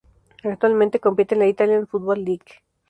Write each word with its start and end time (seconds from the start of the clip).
Actualmente 0.43 0.99
compite 0.99 1.35
en 1.35 1.39
la 1.41 1.45
Italian 1.45 1.85
Football 1.85 2.23
League. 2.25 2.63